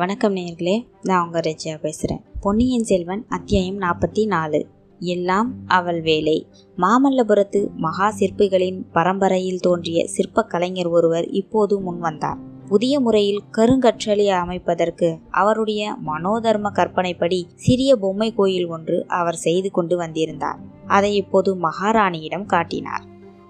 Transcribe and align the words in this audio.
வணக்கம் 0.00 0.36
நேர்களே 0.36 0.86
நான் 1.02 1.24
உங்கள் 1.24 1.40
ரெஜியா 1.40 1.80
பேசுகிறேன் 1.80 2.24
பொன்னியின் 2.40 2.84
செல்வன் 2.84 3.24
அத்தியாயம் 3.28 3.80
நாற்பத்தி 3.80 4.26
நாலு. 4.26 4.66
எல்லாம் 4.98 5.54
அவள் 5.66 6.02
வேலை. 6.02 6.46
மாமல்லபுரத்து 6.76 7.70
மகா 7.74 8.10
சிற்பிகளின் 8.10 8.84
பரம்பரையில் 8.92 9.60
தோன்றிய 9.60 10.06
சிற்ப 10.06 10.42
கலைஞர் 10.42 10.86
ஒருவர் 10.86 11.26
இப்போது 11.26 11.80
முன்வந்தார் 11.80 12.36
புதிய 12.68 13.00
முறையில் 13.00 13.42
கருங்கற்றளி 13.52 14.26
அமைப்பதற்கு 14.26 15.18
அவருடைய 15.30 15.96
மனோதர்ம 16.06 16.72
கற்பனைப்படி 16.74 17.42
சிறிய 17.54 17.96
பொம்மை 17.96 18.34
கோயில் 18.34 18.66
ஒன்று 18.66 19.04
அவர் 19.08 19.36
செய்து 19.36 19.70
கொண்டு 19.70 19.96
வந்திருந்தார். 19.96 20.58
அதை 20.86 21.14
இப்போது 21.14 21.56
மகாராணியிடம் 21.56 22.46
காட்டினார். 22.46 23.04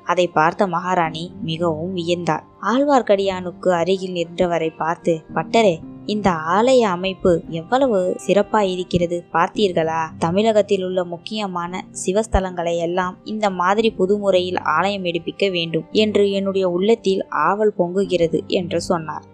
அதை 0.05 0.29
பார்த்த 0.29 0.67
மகாராணி 0.67 1.33
மிகவும் 1.43 1.97
வியந்தார். 1.97 2.43
ஆழ்வார்க்கடியானுக்கு 2.63 3.69
அருகில் 3.69 4.15
நின்றவரை 4.15 4.77
பார்த்து 4.77 5.23
பட்டரே 5.35 5.79
இந்த 6.15 6.31
ஆலய 6.31 6.81
அமைப்பு 6.97 7.33
எவ்வளவு 7.49 7.99
சிறப்பாய் 8.27 8.71
இருக்கிறது 8.71 9.17
பார்த்தீர்களா? 9.33 10.01
தமிழகத்தில் 10.19 10.85
உள்ள 10.85 11.05
முக்கியமான 11.05 11.83
சிவஸ்தலங்களை 12.05 12.77
எல்லாம் 12.77 13.17
இந்த 13.25 13.51
மாதிரி 13.51 13.95
புதுமுறையில் 13.99 14.61
ஆலயம் 14.77 15.05
எடுப்பிக்க 15.05 15.51
வேண்டும் 15.51 15.87
என்று 16.05 16.25
என்னுடைய 16.31 16.69
உள்ளத்தில் 16.69 17.23
ஆவல் 17.29 17.75
பொங்குகிறது 17.79 18.41
என்று 18.47 18.81
சொன்னார். 18.81 19.27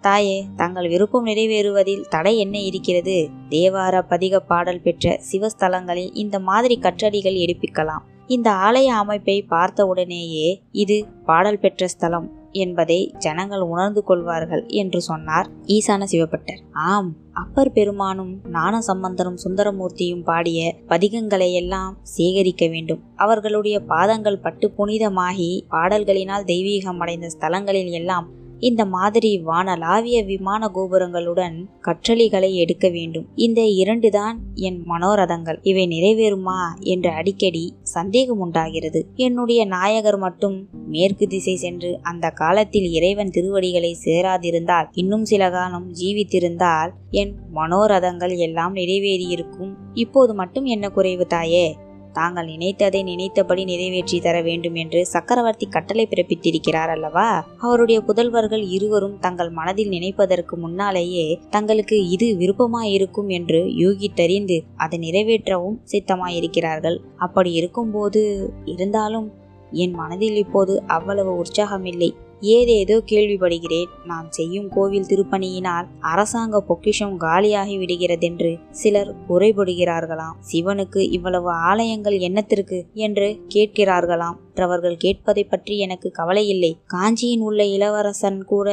தாயே 0.00 0.38
தங்கள் 0.56 0.88
விருப்பம் 0.88 1.26
நிறைவேறுவதில் 1.26 2.06
தடை 2.08 2.38
என்ன 2.38 2.58
இருக்கிறது? 2.58 3.16
தேவார 3.50 4.02
பதிக 4.08 4.40
பாடல் 4.40 4.80
பெற்ற 4.80 5.20
சிவஸ்தலங்களில் 5.32 6.10
இந்த 6.12 6.38
மாதிரி 6.38 6.78
கற்றடிகள் 6.82 7.40
எடுப்பிக்கலாம். 7.44 8.04
இந்த 8.26 8.50
ஆலய 8.66 8.88
அமைப்பை 9.02 9.36
பார்த்தவுடனேயே 9.48 10.48
இது 10.72 10.96
பாடல் 11.24 11.58
பெற்ற 11.58 11.88
ஸ்தலம். 11.88 12.28
என்பதை 12.52 13.14
ஜனங்கள் 13.18 13.60
உணர்ந்து 13.60 14.04
கொள்வார்கள் 14.04 14.66
என்று 14.66 15.02
சொன்னார் 15.02 15.48
ஈசான 15.66 16.04
சிவபட்டர். 16.10 16.60
ஆம் 16.72 17.16
அப்பர் 17.32 17.72
பெருமானும் 17.72 18.40
ஞான 18.52 18.80
சம்பந்தரும் 18.80 19.38
சுந்தரமூர்த்தியும் 19.44 20.24
பாடிய 20.24 20.74
பதிகங்களை 20.88 21.52
எல்லாம் 21.52 21.96
சேகரிக்க 22.02 22.66
வேண்டும். 22.66 23.02
அவர்களுடைய 23.16 23.80
பாதங்கள் 23.80 24.38
பட்டு 24.38 24.72
புனிதமாகி 24.78 25.64
பாடல்களினால் 25.70 26.44
தெய்வீகம் 26.44 26.98
அடைந்த 26.98 27.30
ஸ்தலங்களில் 27.38 27.90
எல்லாம் 27.90 28.28
இந்த 28.62 28.84
மாதிரி 28.84 29.42
வானலாவிய 29.46 30.24
விமான 30.24 30.70
கோபுரங்களுடன் 30.74 31.68
கற்றளிகளை 31.80 32.54
எடுக்க 32.54 32.88
வேண்டும். 32.88 33.26
இந்த 33.34 33.60
இரண்டுதான் 33.62 34.36
என் 34.54 34.82
மனோரதங்கள். 34.88 35.58
இவை 35.62 35.86
நிறைவேறுமா 35.86 36.60
என்று 36.80 37.10
அடிக்கடி 37.10 37.74
சந்தேகம் 37.82 38.38
உண்டாகிறது. 38.38 39.06
என்னுடைய 39.14 39.64
நாயகர் 39.64 40.16
மட்டும் 40.16 40.68
மேற்கு 40.86 41.26
திசை 41.26 41.56
சென்று 41.56 41.98
அந்த 42.02 42.30
காலத்தில் 42.30 42.90
இறைவன் 42.90 43.30
திருவடிகளை 43.30 43.96
சேராதிருந்தால் 44.04 44.88
இன்னும் 44.92 45.24
சில 45.24 45.50
காலம் 45.50 45.92
ஜீவித்திருந்தால் 46.00 46.90
என் 47.10 47.34
மனோரதங்கள் 47.54 48.38
எல்லாம் 48.38 48.74
நிறைவேறியிருக்கும். 48.74 49.72
இப்போது 49.94 50.34
மட்டும் 50.34 50.64
என்ன 50.64 50.88
குறைவு 50.88 51.26
தாயே? 51.26 51.76
தாங்கள் 52.12 52.46
நினைத்ததை 52.46 53.02
நினைத்தபடி 53.02 53.64
நிறைவேற்றி 53.64 54.20
தர 54.20 54.42
வேண்டும் 54.42 54.74
என்று 54.74 55.06
சக்கரவர்த்தி 55.06 55.66
கட்டளை 55.66 56.08
பிறப்பித்திருக்கிறார் 56.10 56.90
அல்லவா? 56.90 57.28
அவருடைய 57.58 58.00
புதல்வர்கள் 58.08 58.64
இருவரும் 58.68 59.18
தங்கள் 59.18 59.50
மனதில் 59.50 59.88
நினைப்பதற்கு 59.88 60.56
முன்னாலேயே 60.56 61.38
தங்களுக்கு 61.50 62.08
இது 62.08 62.28
விருப்பமாயிருக்கும் 62.36 63.28
என்று 63.28 63.62
யூகித்தறிந்து 63.84 64.58
அதை 64.76 64.98
நிறைவேற்றவும் 64.98 65.78
சித்தமாயிருக்கிறார்கள். 65.92 66.98
அப்படி 67.16 67.52
இருக்கும்போது 67.52 68.50
இருந்தாலும் 68.64 69.28
என் 69.70 69.94
மனதில் 69.94 70.36
இப்போது 70.36 70.82
அவ்வளவு 70.86 71.32
உற்சாகமில்லை. 71.36 72.10
ஏதேதோ 72.42 73.02
கேள்விப்படுகிறேன். 73.06 73.90
நான் 74.04 74.30
செய்யும் 74.30 74.68
கோவில் 74.68 75.08
திருப்பணியினால் 75.10 75.86
அரசாங்க 76.00 76.60
பொக்கிஷம் 76.60 77.20
காலியாகி 77.20 77.76
விடுகிறதென்று 77.78 78.58
சிலர் 78.70 79.14
குறைபடுகிறார்களாம். 79.28 80.38
சிவனுக்கு 80.52 81.10
இவ்வளவு 81.10 81.50
ஆலயங்கள் 81.50 82.18
என்னத்திற்கு? 82.18 82.86
என்று 82.94 83.40
கேட்கிறார்களாம். 83.54 84.38
மற்றவர்கள் 84.46 84.96
கேட்பதை 85.04 85.42
பற்றி 85.48 85.78
எனக்கு 85.78 86.10
கவலை 86.10 86.48
இல்லை. 86.48 86.78
காஞ்சியின் 86.86 87.40
உள்ள 87.40 87.64
இளவரசன் 87.64 88.44
கூட 88.44 88.70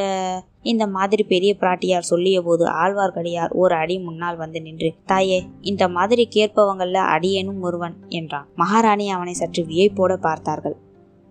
இந்த 0.62 0.88
மாதிரி 0.88 1.24
பெரிய 1.24 1.56
பிராட்டியார் 1.60 2.10
சொல்லிய 2.10 2.42
போது 2.42 2.66
ஆழ்வார்க்கடியார் 2.66 3.52
ஒரு 3.52 3.76
அடி 3.76 4.00
முன்னால் 4.00 4.36
வந்து 4.36 4.62
நின்று 4.62 4.94
தாயே 5.06 5.44
இந்த 5.62 5.88
மாதிரி 5.88 6.28
கேட்பவங்கள்ல 6.36 6.94
அடியேனும் 6.94 7.62
ஒருவன் 7.62 7.96
என்றான். 8.10 8.48
மகாராணி 8.56 9.10
அவனை 9.10 9.34
சற்று 9.34 9.64
வியப்போட 9.64 10.16
பார்த்தார்கள். 10.16 10.76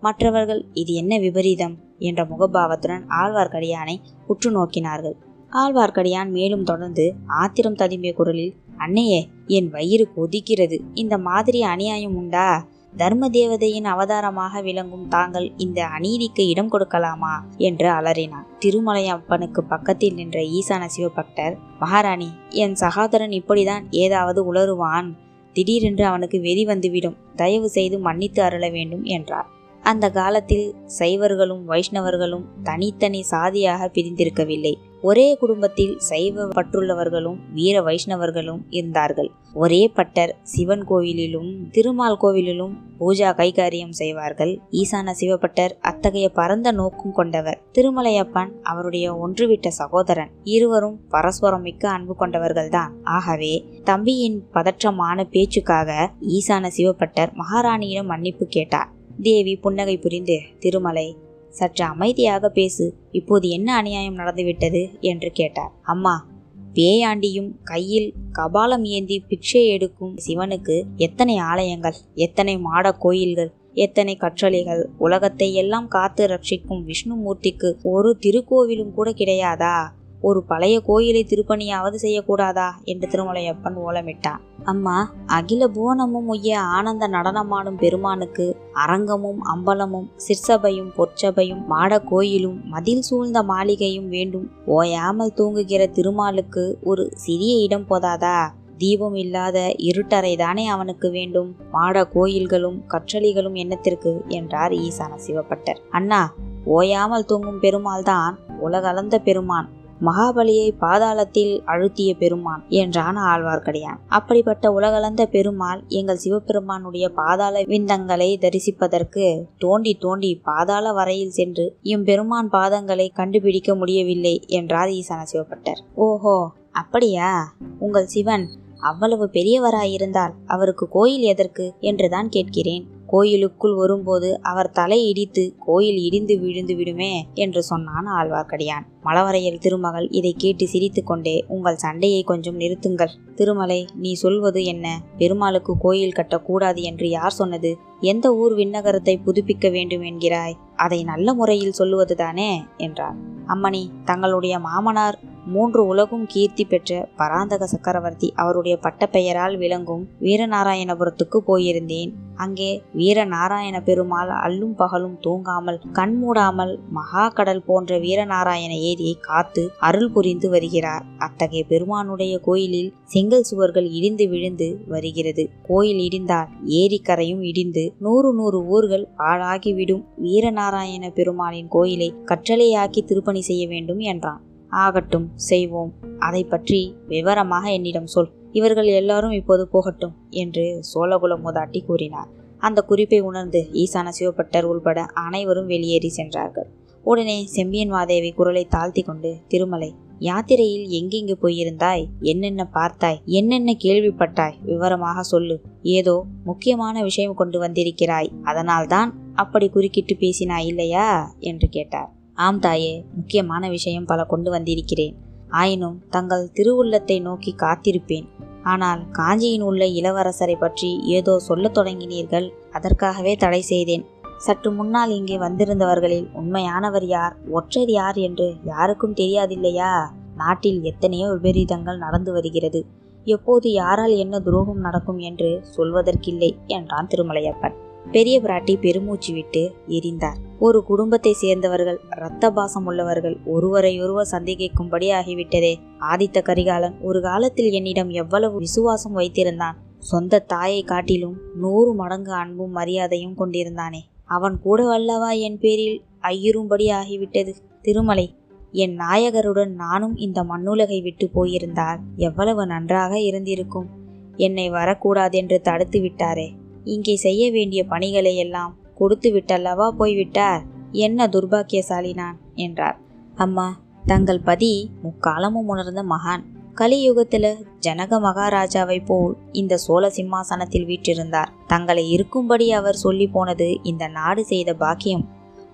மற்றவர்கள் 0.03 0.65
இது 0.73 0.93
என்ன 0.93 1.19
விபரீதம்? 1.19 1.77
என்ற 1.99 2.25
முகபாவத்துடன் 2.25 3.03
ஆழ்வார்க்கடியானை 3.09 3.95
உற்று 4.27 4.49
நோக்கினார்கள். 4.51 5.15
ஆழ்வார்க்கடியான் 5.51 6.29
மேலும் 6.29 6.63
தொடர்ந்து 6.63 7.13
ஆத்திரம் 7.27 7.75
ததும்பிய 7.75 8.13
குரலில் 8.13 8.55
அன்னையே 8.77 9.29
என் 9.47 9.69
வயிறு 9.69 10.07
கொதிக்கிறது. 10.17 10.79
இந்த 10.93 11.17
மாதிரி 11.17 11.61
அநியாயம் 11.61 12.15
உண்டா? 12.15 12.65
தர்ம 12.97 13.29
தேவதையின் 13.29 13.85
அவதாரமாக 13.85 14.61
விளங்கும் 14.61 15.07
தாங்கள் 15.07 15.51
இந்த 15.57 15.85
அநீதிக்கு 15.85 16.47
இடம் 16.47 16.71
கொடுக்கலாமா? 16.71 17.33
என்று 17.57 17.89
அலறினான். 17.89 18.47
திருமலையப்பனுக்கு 18.65 19.59
பக்கத்தில் 19.59 20.13
நின்ற 20.13 20.39
ஈசான 20.39 20.87
சிவபக்தர் 20.97 21.57
மகாராணி 21.79 22.29
என் 22.49 22.75
சகோதரன் 22.75 23.29
இப்படிதான் 23.29 23.83
ஏதாவது 23.89 24.53
உளறுவான். 24.53 25.13
திடீரென்று 25.53 26.05
அவனுக்கு 26.05 26.41
வெறி 26.41 26.65
வந்துவிடும். 26.65 27.17
தயவு 27.35 27.69
செய்து 27.69 27.99
மன்னித்து 27.99 28.43
அருள 28.43 28.69
வேண்டும் 28.69 29.03
என்றார். 29.03 29.57
அந்த 29.91 30.09
காலத்தில் 30.09 30.75
சைவர்களும் 30.99 31.63
வைஷ்ணவர்களும் 31.67 32.45
தனித்தனி 32.63 33.21
சாதியாக 33.23 33.91
பிரிந்திருக்கவில்லை. 33.93 34.73
ஒரே 35.01 35.37
குடும்பத்தில் 35.37 35.93
சைவ 35.99 36.45
பற்றுள்ளவர்களும் 36.47 37.37
வீர 37.53 37.81
வைஷ்ணவர்களும் 37.81 38.61
இருந்தார்கள். 38.69 39.29
ஒரே 39.53 39.87
பட்டர் 39.87 40.35
சிவன் 40.43 40.83
கோவிலிலும் 40.89 41.51
திருமால் 41.71 42.17
கோவிலிலும் 42.21 42.75
பூஜா 42.99 43.29
கைகாரியம் 43.39 43.95
செய்வார்கள். 44.01 44.59
ஈசான 44.71 45.13
சிவபட்டர் 45.19 45.73
அத்தகைய 45.81 46.29
பரந்த 46.29 46.71
நோக்கம் 46.71 47.13
கொண்டவர். 47.13 47.61
திருமலையப்பன் 47.77 48.51
அவருடைய 48.63 49.15
ஒன்றுவிட்ட 49.15 49.67
சகோதரன். 49.67 50.33
இருவரும் 50.43 50.99
பரஸ்பரம் 51.09 51.61
மிக்க 51.61 51.89
அன்பு 51.89 52.15
கொண்டவர்கள்தான். 52.19 52.93
ஆகவே 53.03 53.53
தம்பியின் 53.83 54.39
பதற்றமான 54.53 55.23
பேச்சுக்காக 55.23 56.11
ஈசான 56.37 56.71
சிவபட்டர் 56.77 57.33
மகாராணியிடம் 57.33 58.11
மன்னிப்பு 58.13 58.45
கேட்டார். 58.45 58.97
தேவி 59.21 59.55
புன்னகை 59.55 59.97
புரிந்து 59.97 60.41
திருமலை 60.59 61.15
சற்று 61.49 61.85
அமைதியாக 61.85 62.49
பேசு 62.49 62.93
இப்போது 63.11 63.49
என்ன 63.49 63.75
அநியாயம் 63.75 64.15
நடந்துவிட்டது? 64.15 64.89
என்று 65.01 65.31
கேட்டார். 65.31 65.71
அம்மா 65.81 66.27
பேயாண்டியும் 66.73 67.51
கையில் 67.63 68.13
கபாலம் 68.31 68.83
ஏந்தி 68.83 69.23
பிக்ஷை 69.29 69.65
எடுக்கும் 69.65 70.15
சிவனுக்கு 70.27 70.83
எத்தனை 70.97 71.37
ஆலயங்கள் 71.37 71.93
எத்தனை 72.15 72.57
மாட 72.57 72.91
கோயில்கள் 72.91 73.51
எத்தனை 73.73 74.17
கற்றளிகள் 74.19 74.83
உலகத்தை 74.97 75.53
எல்லாம் 75.53 75.87
காத்து 75.87 76.25
ரட்சிக்கும் 76.27 76.85
விஷ்ணுமூர்த்திக்கு 76.85 77.75
ஒரு 77.83 78.17
திருக்கோவிலும் 78.25 78.91
கூட 78.91 79.09
கிடையாதா? 79.11 79.75
ஒரு 80.21 80.43
பழைய 80.43 80.79
கோயிலை 80.79 81.25
திருப்பணியாவது 81.29 81.97
செய்யக்கூடாதா? 82.01 82.71
என்று 82.83 83.07
திருமலையப்பன் 83.07 83.77
ஓலமிட்டான். 83.85 84.39
அம்மா 84.63 85.11
அகில 85.25 85.67
புவனமும் 85.67 86.27
உய்ய 86.27 86.59
ஆனந்த 86.59 87.07
நடனமாடும் 87.07 87.77
பெருமானுக்கு 87.77 88.57
அரங்கமும் 88.73 89.41
அம்பலமும் 89.43 90.09
சிற்சபையும் 90.15 90.91
பொற்சபையும் 90.97 91.65
மாட 91.65 91.99
கோயிலும் 91.99 92.67
மதில் 92.67 93.01
சூழ்ந்த 93.01 93.43
மாளிகையும் 93.43 94.07
வேண்டும். 94.07 94.51
ஓயாமல் 94.65 95.33
தூங்குகிற 95.33 95.87
திருமாலுக்கு 95.87 96.77
ஒரு 96.83 97.11
சிறிய 97.15 97.55
இடம் 97.57 97.87
போதாதா? 97.89 98.37
தீபம் 98.77 99.15
இல்லாத 99.15 99.75
இருட்டறை 99.77 100.37
தானே 100.37 100.67
அவனுக்கு 100.67 101.11
வேண்டும். 101.11 101.55
மாட 101.71 102.05
கோயில்களும் 102.05 102.83
கற்றளிகளும் 102.87 103.53
என்னத்திற்கு? 103.53 104.25
என்றார் 104.27 104.71
ஈசான 104.71 105.15
சிவப்பட்டர் 105.27 105.81
அண்ணா 105.89 106.33
ஓயாமல் 106.65 107.25
தூங்கும் 107.25 107.59
பெருமாள் 107.59 108.03
தான் 108.03 108.39
உலகளந்த 108.59 109.19
பெருமான். 109.19 109.77
மகாபலியை 110.05 110.67
பாதாளத்தில் 110.81 111.59
அழுத்திய 111.65 112.17
பெருமான் 112.17 112.63
என்றான் 112.69 113.17
ஆழ்வார்க்கடியான். 113.17 113.99
அப்படிப்பட்ட 114.07 114.71
உலகளந்த 114.71 115.25
பெருமாள் 115.25 115.83
எங்கள் 115.87 116.17
சிவபெருமானுடைய 116.17 117.09
பாதாள 117.09 117.61
விந்தங்களை 117.61 118.29
தரிசிப்பதற்கு 118.37 119.43
தோண்டி 119.57 119.93
தோண்டி 119.93 120.35
பாதாள 120.43 120.91
வரையில் 120.91 121.29
சென்று 121.29 121.75
எம்பெருமான் 121.81 122.49
பாதங்களை 122.49 123.09
கண்டுபிடிக்க 123.13 123.75
முடியவில்லை 123.75 124.43
என்றார் 124.47 124.89
ஈசான 124.89 125.25
சிவப்பட்டர் 125.33 125.81
ஓஹோ 125.95 126.51
அப்படியா? 126.71 127.53
உங்கள் 127.79 128.05
சிவன் 128.05 128.49
அவ்வளவு 128.81 129.29
பெரியவராயிருந்தால் 129.33 130.33
அவருக்கு 130.47 130.87
கோயில் 130.87 131.21
எதற்கு? 131.21 131.73
என்றுதான் 131.79 132.29
கேட்கிறேன். 132.29 132.85
கோயிலுக்குள் 133.11 133.75
வரும்போது 133.75 134.29
அவர் 134.41 134.69
தலை 134.71 134.99
இடித்து 135.09 135.43
கோயில் 135.59 135.97
இடிந்து 135.97 136.39
விழுந்து 136.39 136.75
விடுமே 136.75 137.11
என்று 137.33 137.63
சொன்னான் 137.63 138.07
ஆழ்வார்க்கடியான். 138.17 138.85
மலவரையர் 139.03 139.59
திருமகள் 139.59 140.07
இதை 140.09 140.31
கேட்டு 140.37 140.67
சிரித்து 140.67 141.03
கொண்டே 141.03 141.35
உங்கள் 141.47 141.75
சண்டையை 141.75 142.21
கொஞ்சம் 142.23 142.59
நிறுத்துங்கள். 142.59 143.13
திருமலை 143.35 143.79
நீ 143.95 144.13
சொல்வது 144.13 144.61
என்ன? 144.65 144.85
பெருமாளுக்கு 145.17 145.75
கோயில் 145.77 146.15
கட்டக்கூடாது 146.15 146.81
என்று 146.81 147.09
யார் 147.09 147.31
சொன்னது? 147.31 147.77
எந்த 148.01 148.35
ஊர் 148.35 148.53
விண்ணகரத்தை 148.53 149.15
புதுப்பிக்க 149.25 149.71
வேண்டும் 149.71 150.01
என்கிறாய்? 150.01 150.57
அதை 150.75 151.03
நல்ல 151.03 151.33
முறையில் 151.33 151.77
சொல்லுவதுதானே? 151.79 152.51
என்றார் 152.77 153.17
அம்மணி 153.47 153.83
தங்களுடைய 154.05 154.59
மாமனார் 154.59 155.19
மூன்று 155.53 155.81
உலகும் 155.85 156.25
கீர்த்தி 156.25 156.63
பெற்ற 156.65 156.99
பராந்தக 157.19 157.67
சக்கரவர்த்தி 157.73 158.27
அவருடைய 158.41 158.75
பட்டப்பெயரால் 158.85 159.55
விளங்கும் 159.57 160.03
வீரநாராயணபுரத்துக்கு 160.25 161.39
போயிருந்தேன். 161.49 162.11
அங்கே 162.35 162.69
வீரநாராயண 162.99 163.77
பெருமாள் 163.87 164.29
அல்லும் 164.43 164.75
பகலும் 164.75 165.17
தூங்காமல் 165.25 165.79
கண்மூடாமல் 165.93 166.73
மகா 166.89 167.23
கடல் 167.29 167.63
போன்ற 167.65 167.97
வீரநாராயண 167.97 168.73
ஏரியை 168.89 169.15
காத்து 169.19 169.63
அருள் 169.79 170.11
புரிந்து 170.11 170.49
வருகிறார். 170.49 171.03
அத்தகைய 171.17 171.63
பெருமானுடைய 171.71 172.35
கோயிலில் 172.39 172.91
செங்கல் 173.05 173.47
சுவர்கள் 173.49 173.87
இடிந்து 173.97 174.27
விழுந்து 174.27 174.69
வருகிறது. 174.87 175.45
கோயில் 175.69 176.01
இடிந்தால் 176.07 176.51
ஏரிக்கரையும் 176.81 177.43
இடிந்து 177.51 177.85
நூறு 177.99 178.31
நூறு 178.33 178.61
ஊர்கள் 178.67 179.07
பாழாகிவிடும் 179.17 180.05
வீரநாராயண 180.25 181.05
பெருமாளின் 181.19 181.71
கோயிலை 181.77 182.11
கற்றளையாக்கி 182.31 183.03
திருப்பணி 183.03 183.41
செய்ய 183.41 183.65
வேண்டும் 183.67 184.03
என்றான். 184.13 184.43
ஆகட்டும் 184.69 185.31
செய்வோம். 185.35 185.93
அதை 186.19 186.43
பற்றி 186.43 186.95
விவரமாக 187.07 187.71
என்னிடம் 187.71 188.07
சொல். 188.07 188.31
இவர்கள் 188.51 188.85
எல்லாரும் 188.85 189.31
இப்போது 189.31 189.67
போகட்டும் 189.67 190.15
என்று 190.29 190.83
சோழகுல 190.93 191.37
மூதாட்டி 191.43 191.85
கூறினார். 191.85 192.27
அந்த 192.57 192.81
குறிப்பை 192.81 193.19
உணர்ந்து 193.19 193.67
ஈசான 193.73 194.09
சிவபட்டர் 194.19 194.63
உள்பட 194.63 195.01
அனைவரும் 195.01 195.65
வெளியேறி 195.65 196.09
சென்றார்கள். 196.09 196.69
உடனே 197.03 197.45
செம்பியன் 197.45 197.89
மாதேவி 197.89 198.31
குரலை 198.31 198.65
தாழ்த்தி 198.65 199.01
கொண்டு 199.01 199.37
திருமலை 199.47 199.95
யாத்திரையில் 200.19 200.89
எங்கெங்கு 200.89 201.35
போயிருந்தாய்? 201.41 202.05
என்னென்ன 202.21 202.69
பார்த்தாய்? 202.73 203.23
என்னென்ன 203.25 203.71
கேள்விப்பட்டாய்? 203.71 204.53
விவரமாக 204.61 205.21
சொல்லு. 205.21 205.61
ஏதோ 205.81 206.25
முக்கியமான 206.43 207.03
விஷயம் 207.03 207.33
கொண்டு 207.33 207.59
வந்திருக்கிறாய். 207.59 208.29
அதனால்தான் 208.43 209.13
அப்படி 209.35 209.69
குறுக்கிட்டு 209.69 210.15
பேசினாய் 210.15 210.65
இல்லையா? 210.65 211.33
என்று 211.39 211.67
கேட்டார். 211.67 212.17
ஆம் 212.39 212.59
தாயே 212.59 212.91
முக்கியமான 213.15 213.69
விஷயம் 213.69 214.05
பல 214.05 214.23
கொண்டு 214.23 214.51
வந்திருக்கிறேன். 214.51 215.15
ஆயினும் 215.49 215.97
தங்கள் 216.09 216.51
திருவுள்ளத்தை 216.57 217.21
நோக்கி 217.21 217.51
காத்திருப்பேன். 217.57 218.27
ஆனால் 218.63 219.01
காஞ்சியின் 219.11 219.61
உள்ள 219.61 219.85
இளவரசரை 219.85 220.55
பற்றி 220.59 220.89
ஏதோ 221.07 221.33
சொல்லத் 221.39 221.75
தொடங்கினீர்கள் 221.77 222.47
அதற்காகவே 222.71 223.35
தடை 223.35 223.61
செய்தேன். 223.61 224.05
சற்று 224.37 224.71
முன்னால் 224.71 225.09
இங்கே 225.09 225.37
வந்திருந்தவர்களில் 225.37 226.27
உண்மையானவர் 226.33 227.07
யார் 227.07 227.35
ஒற்றர் 227.51 227.89
யார் 227.89 228.17
என்று 228.17 228.47
யாருக்கும் 228.63 229.13
தெரியாதில்லையா? 229.13 229.91
நாட்டில் 230.35 230.79
எத்தனையோ 230.83 231.27
விபரீதங்கள் 231.27 231.97
நடந்து 231.97 232.31
வருகிறது. 232.31 232.81
எப்போது 233.25 233.71
யாரால் 233.71 234.15
என்ன 234.15 234.35
துரோகம் 234.39 234.79
நடக்கும் 234.79 235.17
என்று 235.17 235.49
சொல்வதற்கில்லை 235.77 236.51
என்றான் 236.67 237.07
திருமலையப்பன். 237.07 237.75
பெரிய 238.11 238.41
பிராட்டி 238.41 238.79
பெருமூச்சு 238.79 239.33
விட்டு 239.33 239.71
எரிந்தார். 239.87 240.37
ஒரு 240.59 240.83
குடும்பத்தை 240.83 241.33
சேர்ந்தவர்கள் 241.33 241.99
இரத்த 242.17 242.51
பாசம் 242.51 242.85
உள்ளவர்கள் 242.85 243.37
ஒருவரையொருவர் 243.45 244.29
சந்தேகிக்கும்படி 244.31 245.07
ஆகிவிட்டதே. 245.19 245.75
ஆதித்த 245.99 246.41
கரிகாலன் 246.41 246.95
ஒரு 247.01 247.21
காலத்தில் 247.21 247.71
என்னிடம் 247.71 248.09
எவ்வளவு 248.09 248.57
விசுவாசம் 248.57 249.17
வைத்திருந்தான். 249.17 249.77
சொந்த 249.99 250.39
தாயை 250.39 250.83
காட்டிலும் 250.83 251.37
நூறு 251.55 251.93
மடங்கு 251.93 252.31
அன்பும் 252.31 252.71
மரியாதையும் 252.71 253.37
கொண்டிருந்தானே. 253.37 254.01
அவன் 254.25 254.59
கூட 254.59 254.83
வல்லவா 254.83 255.39
என் 255.39 255.59
பேரில் 255.59 256.03
ஐயுறும்படி 256.21 256.87
ஆகிவிட்டது? 256.91 257.53
திருமலை 257.81 258.35
என் 258.71 258.95
நாயகருடன் 258.95 259.73
நானும் 259.73 260.15
இந்த 260.15 260.43
மண்ணுலகை 260.43 261.01
விட்டு 261.01 261.29
போயிருந்தால் 261.29 261.99
எவ்வளவு 262.15 262.65
நன்றாக 262.65 263.19
இருந்திருக்கும். 263.19 263.87
என்னை 264.35 264.71
வரக்கூடாதென்று 264.71 265.59
தடுத்து 265.59 265.99
விட்டாரே. 265.99 266.47
இங்கே 266.93 267.15
செய்ய 267.25 267.43
வேண்டிய 267.51 267.81
பணிகளை 267.85 268.33
எல்லாம் 268.35 268.75
கொடுத்து 268.95 269.29
விட்டல்லவா 269.31 269.87
போய்விட்டார்? 269.99 270.61
என்ன 271.05 271.27
துர்பாக்கியசாலி 271.27 272.11
நான் 272.13 272.37
என்றார். 272.65 272.97
அம்மா 273.37 273.67
தங்கள் 274.05 274.41
பதி 274.41 274.71
முக்காலமும் 275.03 275.69
உணர்ந்த 275.73 276.01
மகான். 276.03 276.43
கலியுகத்துல 276.77 277.45
ஜனக 277.79 278.19
மகாராஜாவை 278.19 278.99
போல் 279.05 279.33
இந்த 279.51 279.73
சோழ 279.77 280.03
சிம்மாசனத்தில் 280.09 280.87
வீற்றிருந்தார். 280.89 281.51
தங்களை 281.67 282.03
இருக்கும்படி 282.09 282.67
அவர் 282.71 283.01
சொல்லி 283.05 283.27
போனது 283.27 283.67
இந்த 283.83 284.03
நாடு 284.17 284.43
செய்த 284.45 284.73
பாக்கியம். 284.83 285.25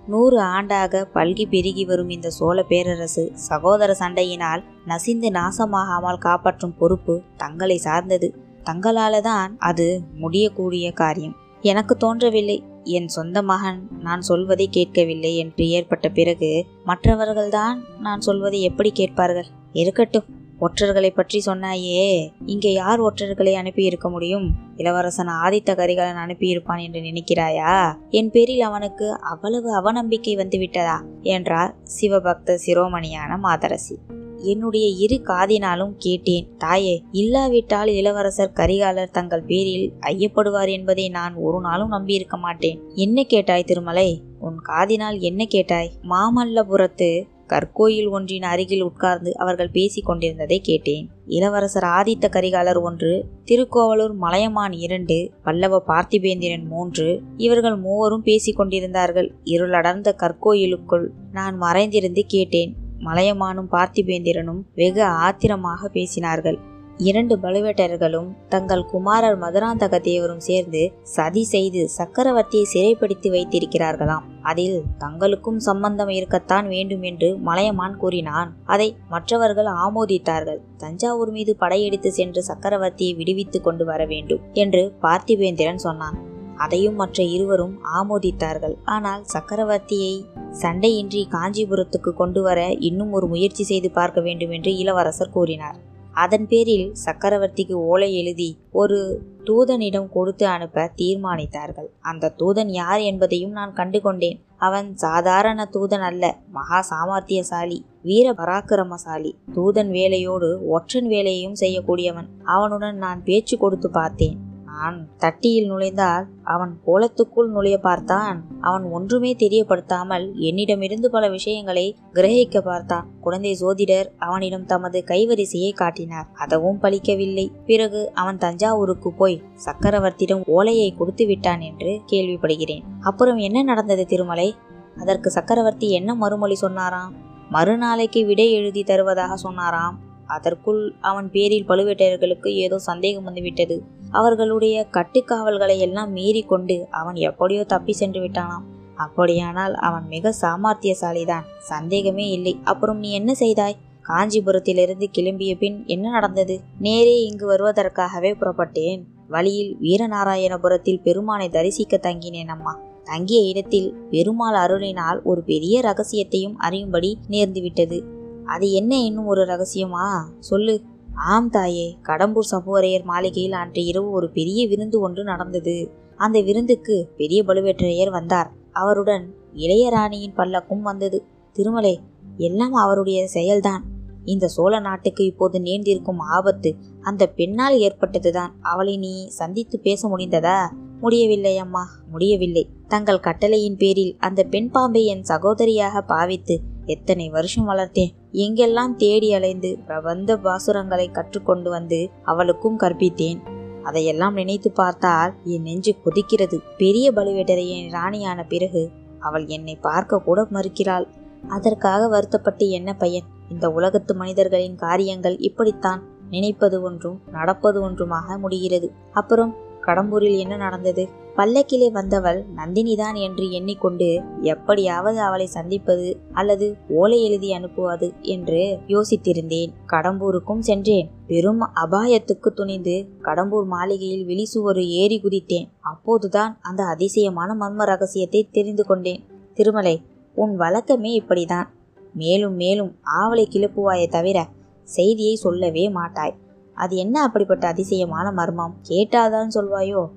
நூறு 0.07 0.37
ஆண்டாக 0.55 1.03
பல்கி 1.13 1.45
பெருகி 1.51 1.83
வரும் 1.85 2.11
இந்த 2.15 2.29
சோழ 2.29 2.57
பேரரசு 2.63 3.23
சகோதர 3.47 3.91
சண்டையினால் 4.01 4.63
நசிந்து 4.85 5.29
நாசமாகாமல் 5.31 6.23
காப்பாற்றும் 6.25 6.75
பொறுப்பு 6.79 7.15
தங்களை 7.37 7.77
சார்ந்தது. 7.77 8.29
தங்களால 8.65 9.21
தான் 9.21 9.55
அது 9.59 10.01
முடியக்கூடிய 10.15 10.91
காரியம். 10.91 11.35
எனக்கு 11.61 11.97
தோன்றவில்லை. 11.97 12.63
என் 12.83 13.07
சொந்த 13.07 13.41
மகன் 13.41 13.87
நான் 14.01 14.21
சொல்வதை 14.21 14.67
கேட்கவில்லை 14.71 15.37
என்று 15.37 15.67
ஏற்பட்ட 15.67 16.09
பிறகு 16.09 16.65
மற்றவர்கள்தான் 16.85 17.77
நான் 17.99 18.21
சொல்வதை 18.21 18.61
எப்படி 18.61 18.91
கேட்பார்கள்? 18.91 19.45
இருக்கட்டும். 19.73 20.23
ஒற்றர்களை 20.61 21.09
பற்றி 21.09 21.41
சொன்னாயே 21.45 22.29
இங்கே 22.45 22.73
யார் 22.73 23.01
ஒற்றர்களை 23.01 23.53
அனுப்பி 23.53 23.83
இருக்க 23.83 24.09
முடியும்? 24.09 24.55
இளவரசன் 24.77 25.27
ஆதித்த 25.27 25.75
கரிகாலன் 25.75 26.21
அனுப்பியிருப்பான் 26.25 26.81
என்று 26.81 26.99
நினைக்கிறாயா? 26.99 27.95
என் 28.09 28.31
பேரில் 28.31 28.61
அவனுக்கு 28.61 29.19
அவ்வளவு 29.21 29.71
அவநம்பிக்கை 29.79 30.35
வந்துவிட்டதா? 30.35 30.97
என்றார் 31.21 31.75
சிவபக்த 32.01 32.57
சிரோமணியான 32.65 33.37
மாதரசி. 33.37 33.97
என்னுடைய 34.37 34.87
இரு 34.87 35.21
காதினாலும் 35.23 35.93
கேட்டேன். 35.97 36.47
தாயே 36.57 37.03
இல்லாவிட்டால் 37.11 37.87
இளவரசர் 37.87 38.53
கரிகாலர் 38.55 39.11
தங்கள் 39.11 39.41
பேரில் 39.41 39.93
ஐயப்படுவார் 40.01 40.69
என்பதை 40.69 41.09
நான் 41.09 41.35
ஒரு 41.35 41.61
நாளும் 41.61 41.91
நம்பியிருக்க 41.91 42.37
மாட்டேன். 42.37 42.81
என்ன 42.95 43.23
கேட்டாய் 43.23 43.63
திருமலை? 43.63 44.21
உன் 44.39 44.55
காதினால் 44.67 45.19
என்ன 45.19 45.45
கேட்டாய்? 45.45 45.91
மாமல்லபுரத்து 46.09 47.23
கற்கோயில் 47.47 48.09
ஒன்றின் 48.09 48.43
அருகில் 48.43 48.81
உட்கார்ந்து 48.81 49.37
அவர்கள் 49.37 49.69
பேசிக் 49.69 50.05
கொண்டிருந்ததை 50.05 50.59
கேட்டேன். 50.59 51.09
இளவரசர் 51.25 51.83
ஆதித்த 51.83 52.29
கரிகாலர் 52.29 52.81
ஒன்று 52.81 53.25
திருக்கோவலூர் 53.45 54.13
மலையமான் 54.13 54.71
இரண்டு 54.71 55.31
பல்லவ 55.43 55.83
பார்த்திபேந்திரன் 55.87 56.67
மூன்று 56.67 57.21
இவர்கள் 57.37 57.75
மூவரும் 57.75 58.21
பேசிக் 58.21 58.55
கொண்டிருந்தார்கள். 58.55 59.35
இருளடர்ந்த 59.45 60.15
கற்கோயிலுக்குள் 60.15 61.11
நான் 61.31 61.57
மறைந்திருந்து 61.57 62.23
கேட்டேன். 62.27 62.75
மலையமானும் 62.99 63.71
பார்த்திபேந்திரனும் 63.71 64.61
வெகு 64.75 65.03
ஆத்திரமாக 65.03 65.89
பேசினார்கள். 65.93 66.59
இரண்டு 66.97 67.37
பழுவேட்டர்களும் 67.37 68.27
தங்கள் 68.49 68.85
குமாரர் 68.85 69.39
மதுராந்தக 69.39 69.99
தேவரும் 69.99 70.37
சேர்ந்து 70.37 70.91
சதி 71.01 71.43
செய்து 71.43 71.89
சக்கரவர்த்தியை 71.97 72.63
சிறைப்படுத்தி 72.73 73.29
வைத்திருக்கிறார்களாம். 73.29 74.21
அதில் 74.41 74.83
தங்களுக்கும் 74.99 75.57
சம்பந்தம் 75.57 76.09
இருக்கத்தான் 76.09 76.67
வேண்டும் 76.67 77.01
என்று 77.01 77.37
மலையமான் 77.37 77.97
கூறினான். 77.97 78.55
அதை 78.65 78.95
மற்றவர்கள் 79.09 79.65
ஆமோதித்தார்கள். 79.65 80.59
தஞ்சாவூர் 80.77 81.31
மீது 81.31 81.55
படையெடுத்து 81.55 82.11
சென்று 82.11 82.43
சக்கரவர்த்தியை 82.53 83.15
விடுவித்துக் 83.15 83.63
கொண்டு 83.63 83.85
வர 83.85 84.05
வேண்டும் 84.05 84.39
என்று 84.53 84.93
பார்த்திபேந்திரன் 85.01 85.75
சொன்னான். 85.75 86.34
அதையும் 86.57 86.95
மற்ற 86.95 87.23
இருவரும் 87.35 87.75
ஆமோதித்தார்கள். 87.99 88.75
ஆனால் 88.95 89.23
சக்கரவர்த்தியை 89.33 90.15
சண்டையின்றி 90.61 91.21
காஞ்சிபுரத்துக்கு 91.31 92.13
கொண்டு 92.13 92.41
வர 92.41 92.59
இன்னும் 92.89 93.11
ஒரு 93.11 93.27
முயற்சி 93.27 93.63
செய்து 93.63 93.91
பார்க்க 93.91 94.21
வேண்டும் 94.21 94.49
என்று 94.49 94.73
இளவரசர் 94.77 95.35
கூறினார். 95.37 95.79
அதன் 96.23 96.45
பேரில் 96.47 96.85
சக்கரவர்த்திக்கு 97.05 97.75
ஓலை 97.91 98.07
எழுதி 98.15 98.49
ஒரு 98.71 98.99
தூதனிடம் 99.47 100.07
கொடுத்து 100.09 100.45
அனுப்ப 100.47 100.85
தீர்மானித்தார்கள். 100.95 101.89
அந்த 102.01 102.31
தூதன் 102.39 102.71
யார் 102.81 103.01
என்பதையும் 103.01 103.51
நான் 103.51 103.73
கண்டு 103.73 104.01
கொண்டேன் 104.01 104.39
அவன் 104.57 104.87
சாதாரண 104.95 105.67
தூதன் 105.75 106.05
அல்ல 106.09 106.25
மகா 106.57 106.79
சாமர்த்தியசாலி 106.91 107.79
வீர 108.01 108.33
பராக்கிரமசாலி. 108.33 109.31
தூதன் 109.55 109.91
வேலையோடு 109.97 110.49
ஒற்றன் 110.67 111.07
வேலையையும் 111.07 111.59
செய்யக்கூடியவன். 111.63 112.29
அவனுடன் 112.55 112.97
நான் 112.97 113.23
பேச்சு 113.23 113.57
கொடுத்து 113.57 113.89
பார்த்தேன். 113.89 114.37
நான் 114.75 114.95
தட்டியில் 115.17 115.67
நுழைந்தால் 115.67 116.25
அவன் 116.43 116.71
கோலத்துக்குள் 116.85 117.49
நுழைய 117.49 117.77
பார்த்தான். 117.77 118.37
அவன் 118.61 118.85
ஒன்றுமே 118.91 119.31
தெரியப்படுத்தாமல் 119.35 120.25
என்னிடமிருந்து 120.39 121.09
பல 121.09 121.29
விஷயங்களை 121.29 121.85
கிரகிக்க 122.13 122.61
பார்த்தான். 122.61 123.05
குழந்தை 123.21 123.57
ஜோதிடர் 123.61 124.09
அவனிடம் 124.19 124.65
தமது 124.65 125.03
கைவரிசையை 125.07 125.71
காட்டினார். 125.73 126.27
அதுவும் 126.35 126.79
பலிக்கவில்லை. 126.81 127.45
பிறகு 127.65 128.11
அவன் 128.13 128.37
தஞ்சாவூருக்கு 128.37 129.11
போய் 129.11 129.43
சக்கரவர்த்தியிடம் 129.65 130.43
ஓலையை 130.47 130.89
கொடுத்து 130.91 131.25
விட்டான் 131.25 131.61
என்று 131.61 132.01
கேள்விப்படுகிறேன். 132.11 132.83
அப்புறம் 133.01 133.37
என்ன 133.37 133.63
நடந்தது 133.63 134.05
திருமலை? 134.05 134.49
அதற்கு 134.97 135.29
சக்கரவர்த்தி 135.29 135.91
என்ன 135.91 136.15
மறுமொழி 136.15 136.55
சொன்னாராம்? 136.55 137.13
மறுநாளைக்கு 137.49 138.25
விடை 138.25 138.51
எழுதி 138.51 138.83
தருவதாக 138.83 139.35
சொன்னாராம். 139.35 139.97
அதற்குள் 140.27 140.93
அவன் 141.01 141.27
பேரில் 141.31 141.67
பழுவேட்டையர்களுக்கு 141.67 142.47
ஏதோ 142.47 142.77
சந்தேகம் 142.79 143.23
வந்துவிட்டது. 143.23 143.75
அவர்களுடைய 144.15 144.87
கட்டுக்காவல்களை 144.91 145.77
எல்லாம் 145.77 146.11
மீறி 146.11 146.43
கொண்டு 146.43 146.87
அவன் 146.91 147.15
எப்படியோ 147.15 147.63
தப்பி 147.63 147.93
சென்று 147.93 148.19
விட்டானாம். 148.21 148.65
அப்படியானால் 148.95 149.73
அவன் 149.73 150.07
மிக 150.07 150.33
சாமர்த்தியசாலிதான். 150.41 151.45
சந்தேகமே 151.59 152.29
இல்லை. 152.29 152.59
அப்புறம் 152.63 152.99
நீ 152.99 153.11
என்ன 153.11 153.33
செய்தாய்? 153.33 153.75
காஞ்சிபுரத்திலிருந்து 154.07 155.07
கிளம்பிய 155.17 155.57
பின் 155.57 155.83
என்ன 155.85 156.09
நடந்தது? 156.09 156.59
நேரே 156.79 157.23
இங்கு 157.23 157.45
வருவதற்காகவே 157.51 158.31
புறப்பட்டேன். 158.33 159.03
வழியில் 159.27 159.77
வீரநாராயணபுரத்தில் 159.81 161.01
பெருமானை 161.01 161.49
தரிசிக்க 161.49 161.97
தங்கினேன் 161.97 162.47
அம்மா. 162.47 162.79
தங்கிய 163.03 163.41
இடத்தில் 163.41 163.93
பெருமாள் 164.09 164.55
அருளினால் 164.55 165.21
ஒரு 165.23 165.43
பெரிய 165.43 165.81
ரகசியத்தையும் 165.81 166.55
அறியும்படி 166.57 167.17
நேர்ந்துவிட்டது. 167.29 168.03
அது 168.45 168.71
என்ன 168.71 168.99
இன்னும் 168.99 169.25
ஒரு 169.25 169.45
ரகசியமா? 169.45 170.07
சொல்லு. 170.39 170.81
ஆம் 171.15 171.49
தாயே 171.49 171.97
கடம்பூர் 172.03 172.47
சபுவரையர் 172.51 173.03
மாளிகையில் 173.03 173.51
அன்று 173.51 173.85
இரவு 173.85 174.11
ஒரு 174.11 174.31
பெரிய 174.31 174.67
விருந்து 174.67 174.99
ஒன்று 174.99 175.23
நடந்தது. 175.23 175.91
அந்த 176.15 176.41
விருந்துக்கு 176.41 177.09
பெரிய 177.17 177.43
பழுவேற்றரையர் 177.43 178.09
வந்தார். 178.09 178.51
அவருடன் 178.71 179.35
இளையராணியின் 179.53 180.35
பல்லக்கும் 180.35 180.81
வந்தது. 180.81 181.25
திருமலை 181.51 181.99
எல்லாம் 182.37 182.73
அவருடைய 182.73 183.27
செயல்தான். 183.33 183.79
இந்த 184.25 184.47
சோழ 184.47 184.79
நாட்டுக்கு 184.79 185.25
இப்போது 185.25 185.61
நேர்ந்திருக்கும் 185.61 186.19
ஆபத்து 186.19 186.75
அந்த 187.01 187.27
பெண்ணால் 187.27 187.77
ஏற்பட்டதுதான். 187.77 188.49
அவளை 188.61 188.97
நீ 188.97 189.27
சந்தித்து 189.27 189.79
பேச 189.79 190.07
முடிந்ததா? 190.07 190.69
முடியவில்லை 190.99 191.57
அம்மா 191.57 191.87
முடியவில்லை. 192.11 192.69
தங்கள் 192.87 193.19
கட்டளையின் 193.19 193.77
பேரில் 193.77 194.15
அந்த 194.19 194.43
பெண் 194.43 194.69
பாம்பை 194.69 195.05
என் 195.05 195.23
சகோதரியாக 195.27 196.01
பாவித்து 196.01 196.59
எத்தனை 196.85 197.29
வருஷம் 197.29 197.69
வளர்த்தேன். 197.69 198.13
எங்கெல்லாம் 198.43 198.95
தேடி 198.95 199.33
அலைந்து 199.33 199.69
பிரபந்த 199.87 200.35
பாசுரங்களை 200.35 201.05
கற்றுக்கொண்டு 201.11 201.69
வந்து 201.69 202.09
அவளுக்கும் 202.23 202.79
கற்பித்தேன். 202.79 203.39
அதையெல்லாம் 203.83 204.33
நினைத்து 204.33 204.71
பார்த்தால் 204.71 205.33
என் 205.43 205.61
நெஞ்சு 205.61 205.95
கொதிக்கிறது. 206.05 206.57
பெரிய 206.77 207.11
பழுவேட்டரையின் 207.11 207.91
ராணியான 207.91 208.43
பிறகு 208.43 208.91
அவள் 209.19 209.45
என்னை 209.47 209.75
பார்க்க 209.75 210.19
கூட 210.19 210.41
மறுக்கிறாள். 210.51 211.05
அதற்காக 211.47 212.07
வருத்தப்பட்டு 212.07 212.69
என்ன 212.69 212.93
பயன் 212.93 213.29
இந்த 213.49 213.69
உலகத்து 213.69 214.15
மனிதர்களின் 214.15 214.75
காரியங்கள் 214.75 215.37
இப்படித்தான். 215.37 216.03
நினைப்பது 216.29 216.77
ஒன்றும் 216.81 217.17
நடப்பது 217.31 217.79
ஒன்றுமாக 217.89 218.37
முடிகிறது. 218.39 218.87
அப்புறம் 219.11 219.51
கடம்பூரில் 219.85 220.37
என்ன 220.37 220.55
நடந்தது? 220.55 221.03
பல்லக்கிலே 221.35 221.91
வந்தவள் 221.91 222.45
நந்தினிதான் 222.55 223.17
என்று 223.17 223.51
எண்ணிக்கொண்டு 223.51 224.21
எப்படியாவது 224.41 225.19
அவளை 225.19 225.45
சந்திப்பது 225.45 226.19
அல்லது 226.31 226.75
ஓலை 226.89 227.23
எழுதி 227.23 227.53
அனுப்புவது 227.53 228.13
என்று 228.21 228.79
யோசித்திருந்தேன். 228.87 229.71
கடம்பூருக்கும் 229.87 230.59
சென்றேன். 230.59 231.09
பெரும் 231.27 231.61
அபாயத்துக்கு 231.61 232.49
துணிந்து 232.55 232.95
கடம்பூர் 233.21 233.65
மாளிகையில் 233.65 234.27
விழிசுவரு 234.27 234.85
ஏறி 235.01 235.21
குதித்தேன். 235.21 235.67
அப்போதுதான் 235.81 236.57
அந்த 236.61 236.83
அதிசயமான 236.83 237.53
மர்ம 237.53 237.85
ரகசியத்தை 237.85 238.47
தெரிந்து 238.51 238.85
கொண்டேன். 238.85 239.23
திருமலை 239.53 240.01
உன் 240.35 240.55
வழக்கமே 240.55 241.11
இப்படிதான். 241.19 241.67
மேலும் 242.13 242.55
மேலும் 242.55 242.95
ஆவலை 243.21 243.45
கிளப்புவாயே 243.45 244.07
தவிர 244.07 244.47
செய்தியை 244.83 245.35
சொல்லவே 245.35 245.89
மாட்டாய். 245.89 246.35
அது 246.75 246.95
என்ன 246.95 247.23
அப்படிப்பட்ட 247.23 247.67
அதிசயமான 247.67 248.31
மர்மம்? 248.31 248.75
கேட்டாதான் 248.89 249.47
சொல்வாயோ? 249.55 250.07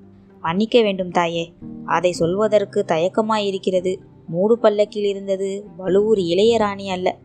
மன்னிக்க 0.41 0.81
வேண்டும் 0.81 1.11
தாயே. 1.11 1.53
அதை 1.85 2.11
சொல்வதற்கு 2.11 2.85
தயக்கமாயிருக்கிறது 2.87 3.97
மூடு 4.27 4.59
பல்லக்கில் 4.59 5.03
இருந்தது 5.03 5.65
வலுவூர் 5.77 6.17
இளையராணி 6.17 6.87
அல்ல. 6.87 7.17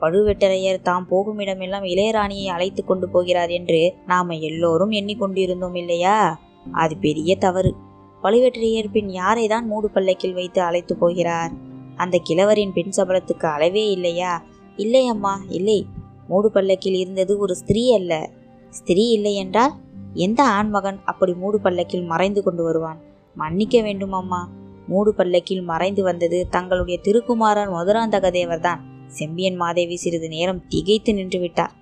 பழுவேட்டரையர் 0.00 0.82
தாம் 0.82 1.06
போகும் 1.08 1.38
இடமெல்லாம் 1.38 1.82
இளையராணியை 1.82 2.44
அழைத்து 2.44 2.84
கொண்டு 2.84 3.08
போகிறார் 3.08 3.48
என்று 3.48 3.94
நாம 4.06 4.36
எல்லோரும் 4.36 4.90
எண்ணிக்கொண்டிருந்தோம் 4.90 5.76
இல்லையா? 5.76 6.40
அது 6.72 6.96
பெரிய 6.96 7.36
தவறு. 7.36 7.74
பழுவேட்டரையர் 8.22 8.90
பின் 8.92 9.10
யாரை 9.10 9.48
தான் 9.48 9.66
மூடு 9.66 9.90
பல்லக்கில் 9.90 10.34
வைத்து 10.34 10.62
அழைத்து 10.62 10.96
போகிறார்? 10.96 11.50
அந்த 11.96 12.18
கிழவரின் 12.22 12.72
பெண் 12.72 12.90
சபலத்துக்கு 12.96 13.46
அளவே 13.46 13.90
இல்லையா? 13.90 14.44
இல்லை 14.76 15.06
அம்மா 15.06 15.40
இல்லை. 15.48 15.86
மூடு 16.28 16.50
பல்லக்கில் 16.50 16.94
இருந்தது 16.94 17.38
ஒரு 17.38 17.56
ஸ்திரீ 17.56 17.94
அல்ல. 17.94 18.30
ஸ்திரீ 18.78 19.04
இல்லையென்றால் 19.08 19.74
எந்த 20.14 20.40
ஆண்மகன் 20.48 20.98
அப்படி 21.04 21.32
மூடு 21.32 21.58
பல்லக்கில் 21.60 22.04
மறைந்து 22.04 22.42
கொண்டு 22.42 22.62
வருவான்? 22.62 22.98
மன்னிக்க 23.36 23.82
வேண்டும் 23.82 24.12
அம்மா. 24.12 24.40
மூடு 24.86 25.10
பல்லக்கில் 25.14 25.62
மறைந்து 25.62 26.02
வந்தது 26.02 26.38
தங்களுடைய 26.50 26.96
திருக்குமாரன் 27.02 27.72
மதுராந்தக 27.72 28.30
தேவர்தான் 28.30 28.82
செம்பியன் 29.06 29.56
மாதேவி 29.56 29.96
சிறிது 29.96 30.28
நேரம் 30.28 30.62
திகைத்து 30.68 31.12
நின்று 31.14 31.38
விட்டார். 31.40 31.74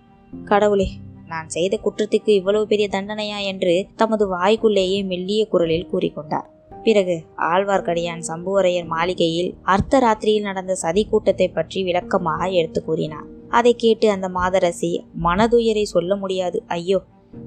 கடவுளே 0.44 0.88
நான் 1.28 1.48
செய்த 1.48 1.74
குற்றத்துக்கு 1.84 2.30
இவ்வளவு 2.30 2.66
பெரிய 2.66 2.88
தண்டனையா 2.92 3.38
என்று 3.42 3.74
தமது 3.96 4.24
வாய்க்குள்ளேயே 4.34 4.98
மெல்லிய 5.04 5.44
குரலில் 5.46 5.88
கூறிக்கொண்டார். 5.92 6.46
பிறகு 6.82 7.16
ஆழ்வார்க்கடியான் 7.52 8.22
சம்புவரையர் 8.28 8.86
மாளிகையில் 8.86 9.50
அர்த்த 9.62 10.00
ராத்திரியில் 10.00 10.48
நடந்த 10.48 10.74
சதி 10.74 11.04
கூட்டத்தை 11.04 11.48
பற்றி 11.48 11.80
விளக்கமாக 11.82 12.48
எடுத்து 12.50 12.80
கூறினார். 12.84 13.26
அதை 13.50 13.74
கேட்டு 13.74 14.10
அந்த 14.10 14.28
மாதரசி 14.28 14.90
மனதுயரை 15.22 15.82
சொல்ல 15.82 16.16
முடியாது. 16.16 16.62
ஐயோ 16.66 16.98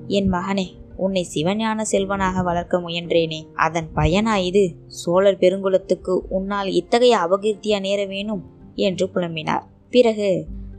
என் 0.07 0.29
மகனே 0.29 0.67
உன்னை 0.95 1.27
சிவஞான 1.33 1.81
செல்வனாக 1.91 2.41
வளர்க்க 2.43 2.79
முயன்றேனே. 2.79 3.39
அதன் 3.55 3.89
பயனா 3.95 4.35
இது 4.35 4.63
சோழர் 4.87 5.37
பெருங்குலத்துக்கு 5.37 6.15
உன்னால் 6.29 6.69
இத்தகைய 6.71 7.17
அபகீர்த்தியா 7.17 7.79
நேர 7.79 8.05
வேணும் 8.05 8.43
என்று 8.75 9.07
புலம்பினார். 9.13 9.65
பிறகு 9.89 10.29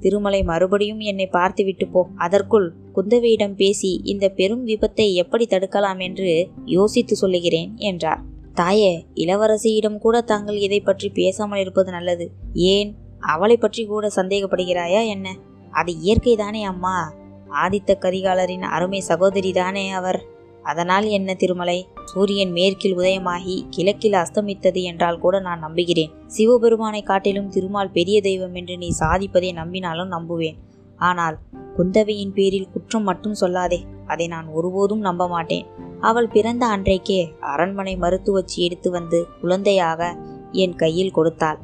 திருமலை 0.00 0.42
மறுபடியும் 0.42 1.00
என்னை 1.00 1.26
பார்த்துவிட்டு 1.26 1.88
போ. 1.88 2.02
அதற்குள் 2.16 2.74
குந்தவையிடம் 2.92 3.54
பேசி 3.54 4.00
இந்த 4.04 4.28
பெரும் 4.28 4.64
விபத்தை 4.64 5.14
எப்படி 5.14 5.46
தடுக்கலாம் 5.46 5.98
என்று 5.98 6.48
யோசித்து 6.64 7.16
சொல்லுகிறேன் 7.16 7.76
என்றார். 7.76 8.22
தாயே 8.54 9.06
இளவரசியிடம் 9.14 9.98
கூட 9.98 10.20
தாங்கள் 10.20 10.56
இதை 10.56 10.80
பற்றி 10.80 11.08
பேசாமல் 11.10 11.60
இருப்பது 11.60 11.90
நல்லது. 11.90 12.26
ஏன் 12.54 12.90
அவளை 13.20 13.56
பற்றி 13.56 13.86
கூட 13.86 14.10
சந்தேகப்படுகிறாயா 14.16 15.06
என்ன? 15.06 15.36
அது 15.70 15.92
இயற்கைதானே 15.92 16.62
அம்மா. 16.62 17.12
ஆதித்த 17.66 17.94
கரிகாலரின் 18.00 18.62
அருமை 18.62 19.00
சகோதரி 19.00 19.52
தானே 19.52 19.90
அவர். 19.90 20.22
அதனால் 20.62 21.04
என்ன 21.04 21.34
திருமலை? 21.34 21.88
சூரியன் 22.04 22.52
மேற்கில் 22.52 22.96
உதயமாகி 22.96 23.66
கிழக்கில் 23.70 24.12
அஸ்தமித்தது 24.12 24.82
என்றால் 24.82 25.18
கூட 25.18 25.40
நான் 25.40 25.58
நம்புகிறேன். 25.58 26.10
சிவபெருமானை 26.26 27.02
காட்டிலும் 27.02 27.48
திருமால் 27.48 27.90
பெரிய 27.90 28.20
தெய்வம் 28.20 28.54
என்று 28.54 28.78
நீ 28.78 28.88
சாதிப்பதை 29.00 29.52
நம்பினாலும் 29.52 30.12
நம்புவேன். 30.12 30.56
ஆனால் 30.96 31.38
குந்தவையின் 31.76 32.32
பேரில் 32.32 32.70
குற்றம் 32.72 33.02
மட்டும் 33.02 33.36
சொல்லாதே. 33.40 33.78
அதை 34.06 34.26
நான் 34.26 34.46
ஒருபோதும் 34.46 35.00
நம்ப 35.00 35.28
மாட்டேன். 35.28 35.66
அவள் 36.00 36.28
பிறந்த 36.28 36.66
அன்றைக்கே 36.66 37.32
அரண்மனை 37.40 37.96
மருத்துவச்சி 37.96 38.54
எடுத்து 38.54 38.90
வந்து 38.90 39.26
குழந்தையாக 39.40 40.16
என் 40.52 40.76
கையில் 40.76 41.10
கொடுத்தாள். 41.10 41.58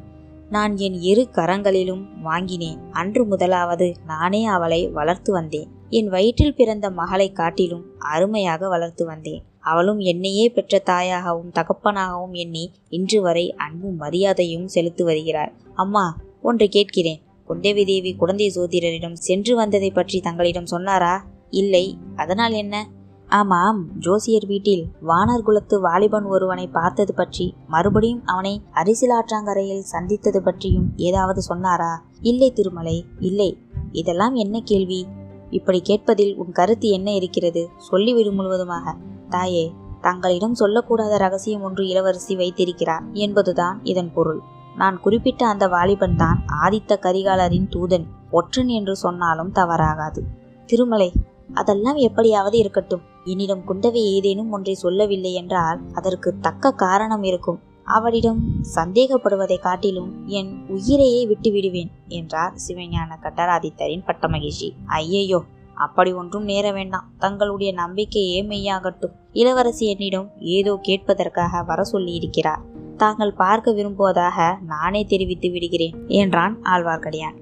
நான் 0.49 0.77
என் 0.77 0.93
இரு 0.93 1.29
கரங்களிலும் 1.31 2.03
வாங்கினேன். 2.21 2.79
அன்று 2.91 3.25
முதலாவது 3.25 3.95
நானே 4.05 4.45
அவளை 4.45 4.87
வளர்த்து 4.89 5.31
வந்தேன். 5.31 5.69
என் 5.89 6.09
வயிற்றில் 6.09 6.55
பிறந்த 6.55 6.89
மகளை 6.89 7.31
காட்டிலும் 7.31 7.85
அருமையாக 7.99 8.67
வளர்த்து 8.67 9.05
வந்தேன். 9.05 9.43
அவளும் 9.59 9.99
என்னையே 9.99 10.49
பெற்ற 10.49 10.81
தாயாகவும் 10.85 11.51
தகப்பனாகவும் 11.51 12.31
எண்ணி 12.31 12.71
இன்று 12.89 13.21
வரை 13.21 13.53
அன்பும் 13.53 13.97
மரியாதையும் 13.97 14.67
செலுத்தி 14.67 15.03
வருகிறார் 15.03 15.53
அம்மா 15.75 16.17
ஒன்று 16.41 16.67
கேட்கிறேன். 16.67 17.21
குந்தவி 17.49 17.85
தேவி 17.85 18.15
குழந்தை 18.15 18.51
சோதிடரிடம் 18.55 19.13
சென்று 19.13 19.55
வந்ததை 19.55 19.91
பற்றி 19.91 20.19
தங்களிடம் 20.19 20.65
சொன்னாரா? 20.65 21.25
இல்லை. 21.49 21.97
அதனால் 22.15 22.51
என்ன? 22.51 22.87
ஆமாம் 23.29 23.89
ஜோசியர் 23.99 24.45
வீட்டில் 24.45 24.87
வானர் 25.07 25.43
குலத்து 25.43 25.81
வாலிபன் 25.81 26.23
ஒருவனை 26.23 26.67
பார்த்தது 26.67 27.13
பற்றி 27.13 27.55
மறுபடியும் 27.67 28.21
அவனை 28.25 28.61
அரிசிலாற்றாங்கரையில் 28.73 29.79
சந்தித்தது 29.79 30.43
பற்றியும் 30.43 30.93
ஏதாவது 30.95 31.41
சொன்னாரா? 31.41 32.03
இல்லை 32.21 32.51
திருமலை 32.51 33.05
இல்லை. 33.19 33.57
இதெல்லாம் 33.91 34.35
என்ன 34.35 34.59
கேள்வி? 34.59 35.07
இப்படி 35.49 35.81
கேட்பதில் 35.81 36.35
உன் 36.35 36.51
கருத்து 36.51 36.89
என்ன 36.89 37.13
இருக்கிறது? 37.13 37.69
சொல்லிவிடும் 37.91 38.35
முழுவதுமாக. 38.35 38.95
தாயே 39.29 39.71
தங்களிடம் 40.01 40.55
சொல்லக்கூடாத 40.59 41.17
ரகசியம் 41.17 41.61
ஒன்று 41.61 41.87
இளவரசி 41.87 42.35
வைத்திருக்கிறார் 42.35 43.03
என்பதுதான் 43.13 43.79
இதன் 43.83 44.13
பொருள். 44.13 44.41
நான் 44.75 44.99
குறிப்பிட்ட 44.99 45.47
அந்த 45.47 45.67
வாலிபன் 45.67 46.15
தான் 46.15 46.43
ஆதித்த 46.63 46.99
கரிகாலரின் 47.01 47.69
தூதன் 47.69 48.05
ஒற்றன் 48.31 48.67
என்று 48.67 48.95
சொன்னாலும் 48.95 49.51
தவறாகாது. 49.51 50.21
திருமலை 50.65 51.13
அதெல்லாம் 51.53 51.95
எப்படியாவது 51.95 52.57
இருக்கட்டும். 52.57 53.01
என்னிடம் 53.27 53.63
குந்தவை 53.67 54.01
ஏதேனும் 54.15 54.51
ஒன்றை 54.51 54.73
சொல்லவில்லை 54.73 55.33
என்றால் 55.33 55.79
அதற்கு 55.93 56.29
தக்க 56.39 56.71
காரணம் 56.71 57.23
இருக்கும். 57.23 57.59
அவளிடம் 57.87 58.39
சந்தேகப்படுவதை 58.75 59.57
காட்டிலும் 59.59 60.09
என் 60.27 60.49
உயிரையே 60.67 61.21
விட்டு 61.25 61.51
விடுவேன் 61.51 61.91
என்றார் 62.07 62.55
சிவஞான 62.67 63.09
கட்டராதித்தரின் 63.21 64.07
பட்டமகிழ்ச்சி. 64.07 64.69
ஐயையோ 64.85 65.39
அப்படி 65.75 66.11
ஒன்றும் 66.13 66.43
நேர 66.43 66.65
வேண்டாம். 66.71 67.07
தங்களுடைய 67.17 67.71
நம்பிக்கையே 67.73 68.39
மெய்யாகட்டும். 68.43 69.15
இளவரசி 69.33 69.85
என்னிடம் 69.87 70.29
ஏதோ 70.57 70.73
கேட்பதற்காக 70.87 71.63
வர 71.65 71.81
சொல்லியிருக்கிறார். 71.91 72.63
தாங்கள் 72.97 73.33
பார்க்க 73.33 73.71
விரும்புவதாக 73.71 74.47
நானே 74.65 75.01
தெரிவித்து 75.05 75.49
விடுகிறேன் 75.51 75.97
என்றான் 76.21 76.55
ஆழ்வார்க்கடியான். 76.63 77.37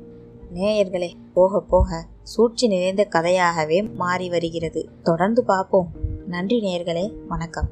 நேயர்களே 0.54 1.10
போக 1.34 1.62
போக 1.70 1.89
சூழ்ச்சி 2.25 2.67
நிறைந்த 2.67 3.08
கதையாகவே 3.10 3.94
மாறி 3.94 4.29
வருகிறது. 4.29 4.89
தொடர்ந்து 5.03 5.44
பார்ப்போம். 5.44 5.91
நன்றி 6.27 6.62
நேர்களே 6.62 7.12
வணக்கம். 7.27 7.70